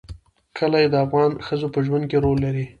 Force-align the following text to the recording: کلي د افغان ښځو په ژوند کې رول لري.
کلي 0.57 0.85
د 0.89 0.95
افغان 1.05 1.31
ښځو 1.47 1.67
په 1.73 1.79
ژوند 1.85 2.03
کې 2.09 2.17
رول 2.23 2.37
لري. 2.45 2.65